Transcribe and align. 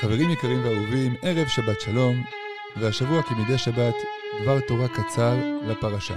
חברים 0.00 0.30
יקרים 0.30 0.64
ואהובים, 0.64 1.14
ערב 1.22 1.48
שבת 1.48 1.80
שלום, 1.80 2.24
והשבוע 2.80 3.22
כמדי 3.22 3.58
שבת, 3.58 3.94
דבר 4.42 4.60
תורה 4.68 4.88
קצר 4.88 5.34
לפרשה. 5.62 6.16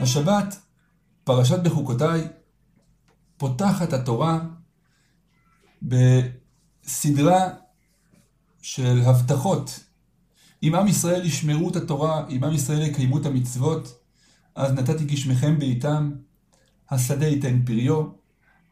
השבת, 0.00 0.56
פרשת 1.24 1.62
בחוקותיי, 1.62 2.28
פותחת 3.36 3.92
התורה 3.92 4.40
בסדרה 5.82 7.48
של 8.62 9.00
הבטחות. 9.04 9.80
אם 10.62 10.74
עם 10.74 10.88
ישראל 10.88 11.26
ישמרו 11.26 11.70
את 11.70 11.76
התורה, 11.76 12.28
אם 12.28 12.44
עם 12.44 12.52
ישראל 12.54 12.82
יקיימו 12.82 13.18
את 13.18 13.26
המצוות, 13.26 14.00
אז 14.54 14.72
נתתי 14.72 15.04
גשמכם 15.04 15.58
בעיתם, 15.58 16.12
השדה 16.92 17.26
ייתן 17.26 17.64
פריו, 17.64 18.04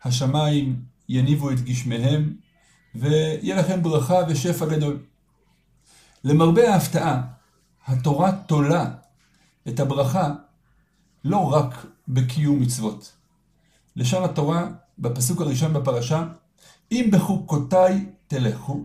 השמיים 0.05 0.83
יניבו 1.09 1.51
את 1.51 1.61
גשמיהם, 1.61 2.35
ויהיה 2.95 3.57
לכם 3.57 3.83
ברכה 3.83 4.19
ושפע 4.29 4.67
גדול. 4.67 5.03
למרבה 6.25 6.73
ההפתעה, 6.73 7.23
התורה 7.87 8.33
תולה 8.33 8.91
את 9.69 9.81
הברכה 9.81 10.35
לא 11.25 11.53
רק 11.53 11.87
בקיום 12.09 12.61
מצוות. 12.61 13.13
לשון 13.97 14.25
התורה, 14.25 14.69
בפסוק 14.99 15.41
הראשון 15.41 15.73
בפרשה, 15.73 16.25
אם 16.93 17.09
בחוקותיי 17.13 18.07
תלכו, 18.27 18.85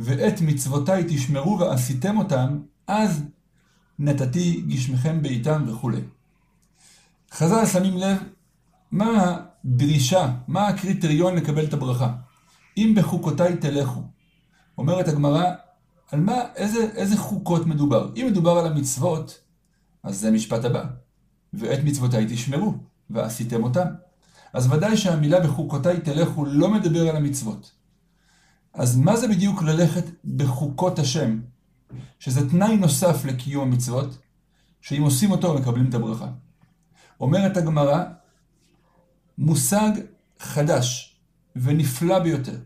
ואת 0.00 0.40
מצוותיי 0.40 1.04
תשמרו 1.08 1.58
ועשיתם 1.58 2.18
אותם, 2.18 2.62
אז 2.86 3.24
נתתי 3.98 4.64
גשמכם 4.68 5.22
בעיתם 5.22 5.64
וכולי. 5.68 6.00
חז"ל 7.32 7.66
שמים 7.66 7.96
לב 7.96 8.16
מה 8.92 9.36
הדרישה, 9.64 10.32
מה 10.48 10.68
הקריטריון 10.68 11.34
לקבל 11.34 11.64
את 11.64 11.72
הברכה. 11.72 12.12
אם 12.76 12.94
בחוקותיי 12.96 13.56
תלכו. 13.56 14.02
אומרת 14.78 15.08
הגמרא, 15.08 15.44
על 16.12 16.20
מה, 16.20 16.34
איזה, 16.56 16.90
איזה 16.94 17.16
חוקות 17.16 17.66
מדובר? 17.66 18.10
אם 18.16 18.26
מדובר 18.30 18.58
על 18.58 18.66
המצוות, 18.66 19.40
אז 20.02 20.20
זה 20.20 20.30
משפט 20.30 20.64
הבא. 20.64 20.84
ואת 21.52 21.78
מצוותיי 21.84 22.26
תשמרו, 22.28 22.74
ועשיתם 23.10 23.64
אותם. 23.64 23.86
אז 24.52 24.72
ודאי 24.72 24.96
שהמילה 24.96 25.40
בחוקותיי 25.40 26.00
תלכו 26.00 26.44
לא 26.44 26.68
מדבר 26.68 27.08
על 27.08 27.16
המצוות. 27.16 27.72
אז 28.74 28.96
מה 28.96 29.16
זה 29.16 29.28
בדיוק 29.28 29.62
ללכת 29.62 30.04
בחוקות 30.24 30.98
השם? 30.98 31.40
שזה 32.18 32.50
תנאי 32.50 32.76
נוסף 32.76 33.24
לקיום 33.24 33.68
המצוות, 33.68 34.18
שאם 34.80 35.02
עושים 35.02 35.30
אותו 35.30 35.54
מקבלים 35.54 35.88
את 35.88 35.94
הברכה. 35.94 36.28
אומרת 37.20 37.56
הגמרא, 37.56 38.04
מושג 39.38 39.90
חדש 40.38 41.16
ונפלא 41.56 42.18
ביותר. 42.18 42.58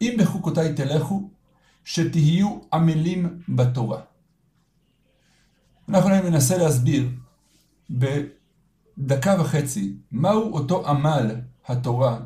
אם 0.00 0.16
בחוקותיי 0.18 0.74
תלכו, 0.74 1.30
שתהיו 1.84 2.58
עמלים 2.72 3.42
בתורה. 3.48 4.00
אנחנו 5.88 6.08
ננסה 6.08 6.58
להסביר 6.58 7.08
בדקה 7.90 9.36
וחצי 9.40 9.96
מהו 10.12 10.52
אותו 10.52 10.88
עמל 10.88 11.36
התורה, 11.66 12.18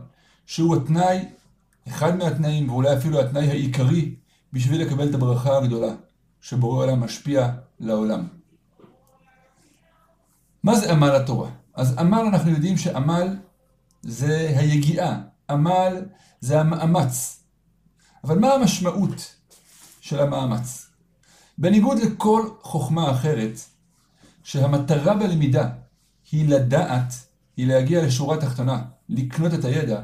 שהוא 0.46 0.76
התנאי, 0.76 1.28
אחד 1.88 2.16
מהתנאים, 2.16 2.70
ואולי 2.70 2.96
אפילו 2.96 3.20
התנאי 3.20 3.50
העיקרי, 3.50 4.14
בשביל 4.52 4.82
לקבל 4.82 5.08
את 5.08 5.14
הברכה 5.14 5.58
הגדולה, 5.58 5.94
שבורא 6.40 6.84
עולם 6.84 7.00
משפיע 7.00 7.52
לעולם. 7.80 8.26
מה 10.62 10.74
זה 10.74 10.92
עמל 10.92 11.16
התורה? 11.16 11.50
אז 11.74 11.98
עמל 11.98 12.18
אנחנו 12.18 12.50
יודעים 12.50 12.76
שעמל 12.76 13.36
זה 14.06 14.54
היגיעה, 14.56 15.20
עמל 15.50 16.02
זה 16.40 16.60
המאמץ. 16.60 17.40
אבל 18.24 18.38
מה 18.38 18.52
המשמעות 18.52 19.34
של 20.00 20.20
המאמץ? 20.20 20.86
בניגוד 21.58 21.98
לכל 21.98 22.48
חוכמה 22.62 23.10
אחרת, 23.10 23.60
שהמטרה 24.42 25.14
בלמידה 25.14 25.68
היא 26.32 26.48
לדעת, 26.48 27.14
היא 27.56 27.66
להגיע 27.66 28.06
לשורה 28.06 28.40
תחתונה, 28.40 28.82
לקנות 29.08 29.54
את 29.54 29.64
הידע, 29.64 30.02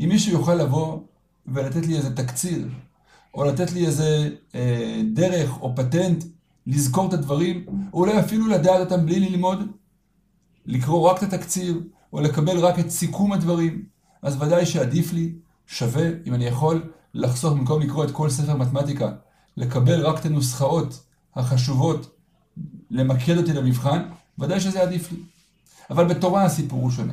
אם 0.00 0.08
מישהו 0.08 0.32
יוכל 0.32 0.54
לבוא 0.54 1.00
ולתת 1.46 1.86
לי 1.86 1.96
איזה 1.96 2.16
תקציר, 2.16 2.68
או 3.34 3.44
לתת 3.44 3.72
לי 3.72 3.86
איזה 3.86 4.30
אה, 4.54 5.02
דרך 5.14 5.60
או 5.60 5.76
פטנט 5.76 6.24
לזכור 6.66 7.08
את 7.08 7.12
הדברים, 7.12 7.64
או 7.92 7.98
אולי 7.98 8.20
אפילו 8.20 8.46
לדעת 8.46 8.80
אותם 8.80 9.06
בלי 9.06 9.20
ללמוד, 9.20 9.58
לקרוא 10.66 11.10
רק 11.10 11.22
את 11.22 11.32
התקציר, 11.32 11.80
או 12.12 12.20
לקבל 12.20 12.58
רק 12.58 12.78
את 12.78 12.90
סיכום 12.90 13.32
הדברים, 13.32 13.84
אז 14.22 14.42
ודאי 14.42 14.66
שעדיף 14.66 15.12
לי, 15.12 15.34
שווה, 15.66 16.08
אם 16.26 16.34
אני 16.34 16.44
יכול, 16.44 16.92
לחסוך 17.14 17.52
במקום 17.52 17.82
לקרוא 17.82 18.04
את 18.04 18.10
כל 18.10 18.30
ספר 18.30 18.56
מתמטיקה, 18.56 19.12
לקבל 19.56 20.06
רק 20.06 20.20
את 20.20 20.26
הנוסחאות 20.26 21.02
החשובות, 21.34 22.16
למקד 22.90 23.36
אותי 23.36 23.52
למבחן, 23.52 24.02
ודאי 24.38 24.60
שזה 24.60 24.82
עדיף 24.82 25.12
לי. 25.12 25.18
אבל 25.90 26.04
בתורה 26.04 26.44
הסיפור 26.44 26.82
הוא 26.82 26.90
שונה. 26.90 27.12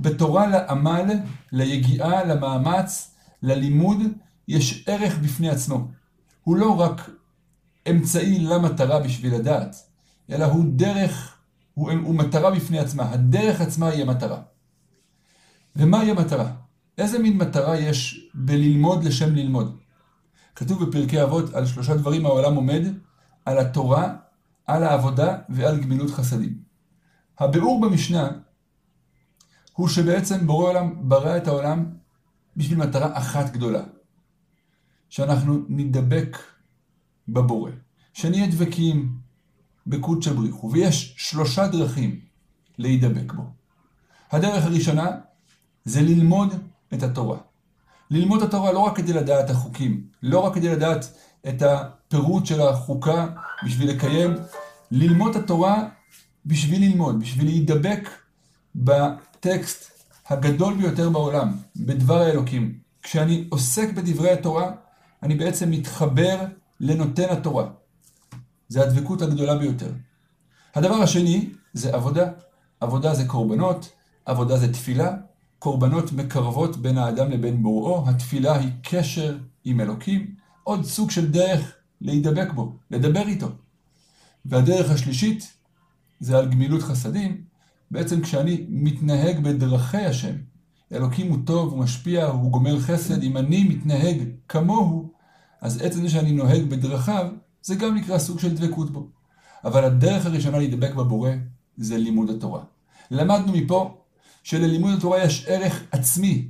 בתורה 0.00 0.46
לעמל, 0.46 1.06
ליגיעה, 1.52 2.24
למאמץ, 2.24 3.14
ללימוד, 3.42 3.98
יש 4.48 4.84
ערך 4.88 5.18
בפני 5.18 5.50
עצמו. 5.50 5.88
הוא 6.44 6.56
לא 6.56 6.80
רק 6.80 7.10
אמצעי 7.90 8.38
למטרה 8.38 9.00
בשביל 9.00 9.34
לדעת, 9.34 9.76
אלא 10.30 10.44
הוא 10.44 10.64
דרך 10.68 11.36
הוא, 11.74 11.92
הוא 11.92 12.14
מטרה 12.14 12.50
בפני 12.50 12.78
עצמה, 12.78 13.10
הדרך 13.10 13.60
עצמה 13.60 13.88
היא 13.88 14.02
המטרה. 14.02 14.42
ומהי 15.76 16.10
המטרה? 16.10 16.52
איזה 16.98 17.18
מין 17.18 17.36
מטרה 17.36 17.76
יש 17.76 18.30
בללמוד 18.34 19.04
לשם 19.04 19.34
ללמוד? 19.34 19.78
כתוב 20.54 20.84
בפרקי 20.84 21.22
אבות 21.22 21.54
על 21.54 21.66
שלושה 21.66 21.96
דברים 21.96 22.26
העולם 22.26 22.54
עומד, 22.54 22.82
על 23.44 23.58
התורה, 23.58 24.14
על 24.66 24.84
העבודה 24.84 25.38
ועל 25.48 25.80
גמילות 25.80 26.10
חסדים. 26.10 26.62
הביאור 27.38 27.80
במשנה 27.80 28.30
הוא 29.72 29.88
שבעצם 29.88 30.46
בורא 30.46 30.70
עולם 30.70 31.08
ברא 31.08 31.36
את 31.36 31.48
העולם 31.48 31.84
בשביל 32.56 32.78
מטרה 32.78 33.18
אחת 33.18 33.50
גדולה, 33.52 33.82
שאנחנו 35.08 35.64
נדבק 35.68 36.38
בבורא, 37.28 37.70
שנהיה 38.12 38.46
דבקים 38.50 39.16
בקודשא 39.86 40.32
בריחו, 40.32 40.70
ויש 40.72 41.14
שלושה 41.16 41.66
דרכים 41.66 42.20
להידבק 42.78 43.32
בו. 43.32 43.42
הדרך 44.30 44.64
הראשונה 44.64 45.10
זה 45.84 46.00
ללמוד 46.00 46.54
את 46.94 47.02
התורה. 47.02 47.38
ללמוד 48.10 48.42
את 48.42 48.48
התורה 48.48 48.72
לא 48.72 48.78
רק 48.78 48.96
כדי 48.96 49.12
לדעת 49.12 49.50
החוקים, 49.50 50.06
לא 50.22 50.38
רק 50.38 50.54
כדי 50.54 50.68
לדעת 50.68 51.12
את 51.48 51.62
הפירוט 51.62 52.46
של 52.46 52.60
החוקה 52.60 53.26
בשביל 53.64 53.90
לקיים, 53.90 54.34
ללמוד 54.90 55.36
את 55.36 55.42
התורה 55.42 55.88
בשביל 56.46 56.82
ללמוד, 56.82 57.20
בשביל 57.20 57.46
להידבק 57.46 58.08
בטקסט 58.74 59.92
הגדול 60.28 60.74
ביותר 60.74 61.10
בעולם, 61.10 61.56
בדבר 61.76 62.22
האלוקים. 62.22 62.78
כשאני 63.02 63.44
עוסק 63.48 63.92
בדברי 63.92 64.30
התורה, 64.30 64.72
אני 65.22 65.34
בעצם 65.34 65.70
מתחבר 65.70 66.44
לנותן 66.80 67.28
התורה. 67.30 67.68
זה 68.72 68.82
הדבקות 68.82 69.22
הגדולה 69.22 69.58
ביותר. 69.58 69.92
הדבר 70.74 70.94
השני 70.94 71.50
זה 71.72 71.94
עבודה. 71.94 72.30
עבודה 72.80 73.14
זה 73.14 73.24
קורבנות, 73.24 73.92
עבודה 74.24 74.56
זה 74.56 74.72
תפילה. 74.72 75.16
קורבנות 75.58 76.12
מקרבות 76.12 76.76
בין 76.76 76.98
האדם 76.98 77.30
לבין 77.30 77.62
בוראו, 77.62 78.08
התפילה 78.08 78.58
היא 78.58 78.70
קשר 78.82 79.38
עם 79.64 79.80
אלוקים, 79.80 80.34
עוד 80.62 80.84
סוג 80.84 81.10
של 81.10 81.30
דרך 81.30 81.72
להידבק 82.00 82.52
בו, 82.54 82.76
לדבר 82.90 83.28
איתו. 83.28 83.48
והדרך 84.44 84.90
השלישית 84.90 85.52
זה 86.20 86.38
על 86.38 86.48
גמילות 86.48 86.82
חסדים, 86.82 87.44
בעצם 87.90 88.20
כשאני 88.20 88.66
מתנהג 88.68 89.42
בדרכי 89.42 90.04
השם, 90.06 90.34
אלוקים 90.92 91.30
הוא 91.30 91.38
טוב, 91.44 91.72
הוא 91.72 91.78
משפיע, 91.78 92.26
הוא 92.26 92.50
גומל 92.50 92.80
חסד, 92.80 93.22
אם 93.22 93.36
אני 93.36 93.64
מתנהג 93.64 94.18
כמוהו, 94.48 95.12
אז 95.60 95.82
עצם 95.82 96.02
זה 96.02 96.10
שאני 96.10 96.32
נוהג 96.32 96.62
בדרכיו, 96.62 97.26
זה 97.62 97.74
גם 97.74 97.94
נקרא 97.94 98.18
סוג 98.18 98.38
של 98.38 98.54
דבקות 98.54 98.90
בו. 98.90 99.08
אבל 99.64 99.84
הדרך 99.84 100.26
הראשונה 100.26 100.58
להידבק 100.58 100.94
בבורא 100.94 101.30
זה 101.76 101.98
לימוד 101.98 102.30
התורה. 102.30 102.64
למדנו 103.10 103.52
מפה 103.52 104.02
שללימוד 104.42 104.94
התורה 104.98 105.24
יש 105.24 105.44
ערך 105.48 105.82
עצמי, 105.90 106.48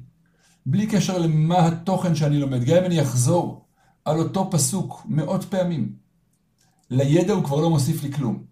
בלי 0.67 0.87
קשר 0.87 1.19
למה 1.19 1.67
התוכן 1.67 2.15
שאני 2.15 2.39
לומד. 2.39 2.65
גם 2.65 2.77
אם 2.77 2.85
אני 2.85 3.03
אחזור 3.03 3.65
על 4.05 4.19
אותו 4.19 4.51
פסוק 4.51 5.03
מאות 5.05 5.45
פעמים, 5.45 5.93
לידע 6.91 7.33
הוא 7.33 7.45
כבר 7.45 7.61
לא 7.61 7.71
מוסיף 7.71 8.03
לי 8.03 8.13
כלום. 8.13 8.45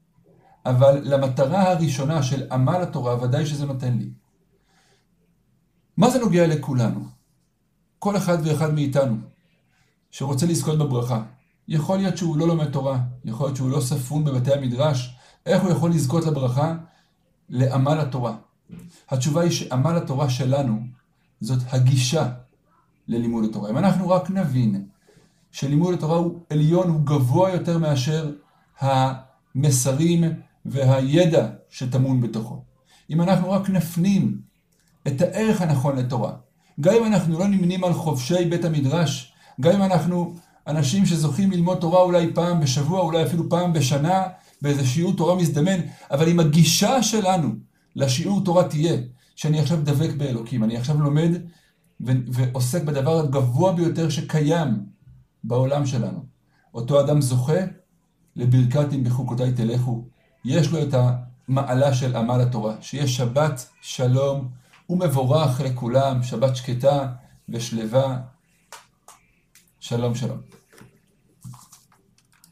אבל 0.66 1.00
למטרה 1.04 1.70
הראשונה 1.70 2.22
של 2.22 2.52
עמל 2.52 2.82
התורה, 2.82 3.22
ודאי 3.22 3.46
שזה 3.46 3.66
נותן 3.66 3.98
לי. 3.98 4.10
מה 5.96 6.10
זה 6.10 6.18
נוגע 6.18 6.46
לכולנו? 6.46 7.04
כל 7.98 8.16
אחד 8.16 8.38
ואחד 8.44 8.74
מאיתנו 8.74 9.16
שרוצה 10.10 10.46
לזכות 10.46 10.78
בברכה. 10.78 11.22
יכול 11.68 11.98
להיות 11.98 12.16
שהוא 12.16 12.36
לא 12.36 12.48
לומד 12.48 12.70
תורה, 12.70 13.00
יכול 13.24 13.46
להיות 13.46 13.56
שהוא 13.56 13.70
לא 13.70 13.80
ספון 13.80 14.24
בבתי 14.24 14.52
המדרש, 14.52 15.16
איך 15.46 15.62
הוא 15.62 15.70
יכול 15.70 15.90
לזכות 15.90 16.24
לברכה? 16.24 16.74
לעמל 17.48 18.00
התורה. 18.00 18.36
התשובה 19.10 19.40
היא 19.40 19.50
שעמל 19.50 19.96
התורה 19.96 20.30
שלנו 20.30 20.80
זאת 21.40 21.58
הגישה 21.72 22.28
ללימוד 23.08 23.44
התורה. 23.44 23.70
אם 23.70 23.78
אנחנו 23.78 24.08
רק 24.08 24.30
נבין 24.30 24.86
שלימוד 25.52 25.94
התורה 25.94 26.16
הוא 26.16 26.40
עליון, 26.50 26.88
הוא 26.88 27.00
גבוה 27.00 27.50
יותר 27.50 27.78
מאשר 27.78 28.32
המסרים 28.80 30.24
והידע 30.64 31.48
שטמון 31.68 32.20
בתוכו. 32.20 32.62
אם 33.10 33.20
אנחנו 33.20 33.50
רק 33.50 33.70
נפנים 33.70 34.40
את 35.06 35.20
הערך 35.20 35.62
הנכון 35.62 35.96
לתורה, 35.96 36.32
גם 36.80 36.94
אם 36.94 37.04
אנחנו 37.06 37.38
לא 37.38 37.48
נמנים 37.48 37.84
על 37.84 37.92
חובשי 37.92 38.44
בית 38.44 38.64
המדרש, 38.64 39.32
גם 39.60 39.72
אם 39.72 39.82
אנחנו 39.82 40.34
אנשים 40.66 41.06
שזוכים 41.06 41.50
ללמוד 41.50 41.78
תורה 41.78 42.02
אולי 42.02 42.32
פעם 42.34 42.60
בשבוע, 42.60 43.00
אולי 43.00 43.22
אפילו 43.22 43.48
פעם 43.48 43.72
בשנה, 43.72 44.22
באיזה 44.62 44.86
שיעור 44.86 45.16
תורה 45.16 45.34
מזדמן, 45.34 45.80
אבל 46.10 46.28
אם 46.28 46.40
הגישה 46.40 47.02
שלנו 47.02 47.48
לשיעור 47.96 48.44
תורה 48.44 48.68
תהיה, 48.68 48.96
שאני 49.36 49.60
עכשיו 49.60 49.78
דבק 49.82 50.10
באלוקים, 50.16 50.64
אני 50.64 50.76
עכשיו 50.76 51.00
לומד 51.00 51.30
ועוסק 52.00 52.82
בדבר 52.82 53.18
הגבוה 53.18 53.72
ביותר 53.72 54.08
שקיים 54.08 54.84
בעולם 55.44 55.86
שלנו. 55.86 56.24
אותו 56.74 57.00
אדם 57.00 57.20
זוכה 57.20 57.60
לברכת 58.36 58.92
אם 58.92 59.04
בחוקותיי 59.04 59.52
תלכו. 59.52 60.04
יש 60.44 60.72
לו 60.72 60.82
את 60.82 60.94
המעלה 61.48 61.94
של 61.94 62.16
עמל 62.16 62.40
התורה, 62.40 62.74
שיש 62.80 63.16
שבת 63.16 63.68
שלום 63.80 64.48
ומבורך 64.90 65.60
לכולם, 65.60 66.22
שבת 66.22 66.56
שקטה 66.56 67.06
ושלווה. 67.48 68.18
שלום 69.80 70.14
שלום. 70.14 70.59